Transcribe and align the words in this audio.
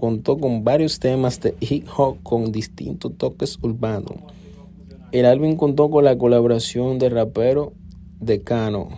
contó 0.00 0.38
con 0.38 0.64
varios 0.64 0.98
temas 0.98 1.40
de 1.40 1.54
hip 1.60 1.86
hop 1.94 2.22
con 2.22 2.52
distintos 2.52 3.18
toques 3.18 3.58
urbanos. 3.60 4.14
El 5.12 5.26
álbum 5.26 5.56
contó 5.56 5.90
con 5.90 6.06
la 6.06 6.16
colaboración 6.16 6.98
de 6.98 7.10
rapero 7.10 7.74
Decano. 8.18 8.88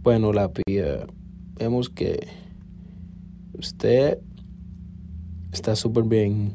Bueno, 0.00 0.32
la 0.32 0.50
pía, 0.50 1.06
vemos 1.58 1.90
que 1.90 2.26
usted 3.52 4.18
está 5.52 5.76
súper 5.76 6.04
bien. 6.04 6.54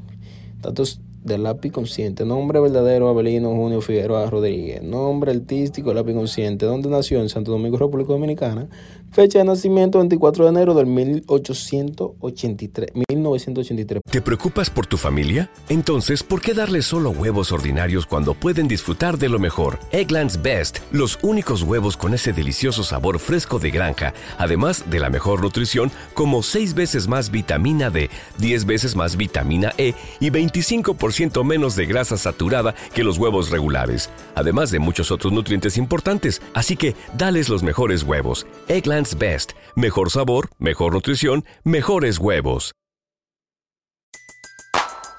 Datos 0.60 1.00
del 1.24 1.44
lápiz 1.44 1.72
consciente. 1.72 2.26
Nombre 2.26 2.60
verdadero 2.60 3.10
Abelino 3.10 3.52
Junio 3.52 3.82
Figueroa 3.82 4.30
Rodríguez. 4.30 4.82
Nombre 4.82 5.32
artístico 5.32 5.94
lápiz 5.94 6.14
consciente. 6.14 6.66
¿Dónde 6.66 6.90
nació? 6.90 7.22
En 7.22 7.30
Santo 7.30 7.52
Domingo, 7.52 7.78
República 7.78 8.14
Dominicana. 8.14 8.68
Fecha 9.12 9.40
de 9.40 9.46
nacimiento 9.46 9.98
24 9.98 10.46
de 10.46 10.52
enero 10.52 10.74
del 10.74 10.86
1883, 10.86 12.92
1983. 13.10 14.04
¿Te 14.10 14.22
preocupas 14.22 14.70
por 14.70 14.88
tu 14.88 14.96
familia? 14.96 15.52
Entonces, 15.68 16.24
¿por 16.24 16.42
qué 16.42 16.54
darles 16.54 16.86
solo 16.86 17.10
huevos 17.10 17.52
ordinarios 17.52 18.06
cuando 18.06 18.34
pueden 18.34 18.70
disfrutar 18.70 19.18
de 19.18 19.28
lo 19.28 19.38
mejor? 19.38 19.80
Eggland's 19.92 20.42
Best, 20.42 20.78
los 20.94 21.20
únicos 21.24 21.64
huevos 21.64 21.98
con 21.98 22.14
ese 22.14 22.32
delicioso 22.32 22.84
sabor 22.84 23.20
fresco 23.20 23.60
de 23.60 23.72
granja, 23.72 24.14
además 24.38 24.90
de 24.90 25.02
la 25.02 25.10
mejor 25.10 25.42
nutrición, 25.42 25.92
como 26.14 26.42
6 26.42 26.74
veces 26.74 27.10
más 27.10 27.32
vitamina 27.32 27.90
D, 27.90 28.10
10 28.38 28.66
veces 28.66 28.96
más 28.96 29.18
vitamina 29.18 29.74
E 29.78 29.94
y 30.22 30.30
25% 30.30 31.11
menos 31.44 31.76
de 31.76 31.86
grasa 31.86 32.18
saturada 32.18 32.74
que 32.94 33.04
los 33.04 33.18
huevos 33.18 33.52
regulares, 33.52 34.10
además 34.36 34.72
de 34.72 34.80
muchos 34.80 35.12
otros 35.12 35.32
nutrientes 35.32 35.78
importantes. 35.78 36.42
Así 36.54 36.76
que, 36.76 36.96
dales 37.18 37.48
los 37.48 37.64
mejores 37.64 38.04
huevos. 38.04 38.46
Eggland's 38.68 39.18
Best, 39.18 39.52
mejor 39.76 40.10
sabor, 40.10 40.50
mejor 40.60 40.94
nutrición, 40.94 41.46
mejores 41.64 42.18
huevos. 42.18 42.74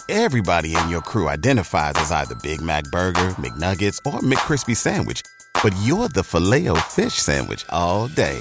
Everybody 0.08 0.76
in 0.76 0.90
your 0.90 1.00
crew 1.00 1.28
identifies 1.30 1.94
as 1.94 2.12
either 2.12 2.34
Big 2.42 2.60
Mac 2.60 2.84
Burger, 2.92 3.34
McNuggets, 3.38 3.98
or 4.04 4.20
McCrispy 4.20 4.76
Sandwich. 4.76 5.22
But 5.62 5.74
you're 5.84 6.08
the 6.08 6.22
filet 6.22 6.68
fish 6.90 7.14
Sandwich 7.14 7.64
all 7.70 8.08
day. 8.08 8.38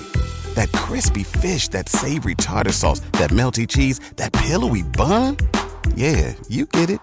That 0.56 0.69
crispy 0.73 1.23
fish, 1.23 1.69
that 1.69 1.88
savory 1.88 2.35
tartar 2.35 2.73
sauce, 2.73 3.00
that 3.13 3.29
melty 3.29 3.66
cheese, 3.66 4.00
that 4.18 4.33
pillowy 4.33 4.81
bun. 4.81 5.38
Yeah, 5.95 6.33
you 6.50 6.66
get 6.66 6.89
it. 6.89 7.00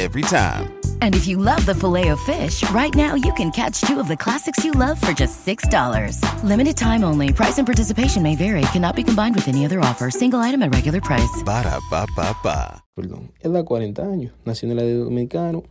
Every 0.00 0.22
time. 0.22 0.80
And 1.02 1.14
if 1.14 1.26
you 1.26 1.36
love 1.36 1.66
the 1.66 1.74
filet 1.74 2.08
of 2.08 2.18
fish, 2.20 2.64
right 2.70 2.94
now 2.94 3.14
you 3.14 3.34
can 3.34 3.50
catch 3.50 3.82
two 3.82 4.00
of 4.00 4.08
the 4.08 4.16
classics 4.16 4.64
you 4.64 4.72
love 4.72 4.98
for 4.98 5.12
just 5.12 5.46
$6. 5.46 6.42
Limited 6.42 6.78
time 6.78 7.04
only. 7.04 7.34
Price 7.34 7.58
and 7.58 7.66
participation 7.66 8.22
may 8.22 8.34
vary. 8.34 8.62
Cannot 8.72 8.96
be 8.96 9.04
combined 9.04 9.34
with 9.34 9.46
any 9.46 9.66
other 9.66 9.78
offer. 9.80 10.10
Single 10.10 10.40
item 10.40 10.62
at 10.62 10.74
regular 10.74 11.02
price. 11.02 11.42
Ba-da-ba-ba-ba. 11.44 12.82
Perdón, 12.96 13.30
él 13.42 13.52
da 13.52 13.62
40 13.62 14.02
años. 14.02 14.32
Nació 14.46 14.70
en 14.70 14.78
el 14.78 15.04
dominicano. 15.04 15.64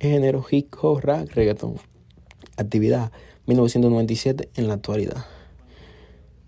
Género 0.00 0.44
hip 0.50 0.74
hop, 0.82 0.98
rap, 1.04 1.28
reggaeton. 1.32 1.78
Actividad 2.56 3.12
1997 3.46 4.50
en 4.56 4.66
la 4.66 4.74
actualidad. 4.74 5.24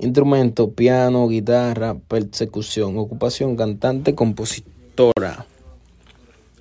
Instrumento, 0.01 0.73
piano, 0.73 1.29
guitarra, 1.29 1.95
persecución. 1.95 2.99
Ocupación, 2.99 3.55
cantante, 3.55 4.17
compositora. 4.17 5.47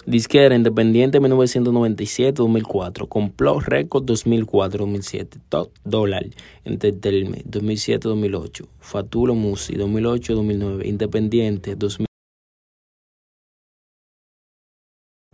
Disquera 0.06 0.56
Independiente 0.56 1.19
1997-2004. 1.19 3.07
Complot 3.07 3.62
Record 3.66 4.06
2004-2007. 4.06 5.39
Top 5.50 5.72
Dollar 5.84 6.25
Entertainment 6.66 7.45
2007-2008. 7.45 8.66
Fatulo 8.79 9.35
Musi 9.35 9.75
2008-2009. 9.75 10.85
Independiente 10.85 11.75
2000. 11.75 12.10